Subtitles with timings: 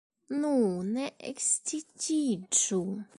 [0.43, 0.53] Nu,
[0.95, 1.03] ne
[1.33, 2.81] ekscitiĝu!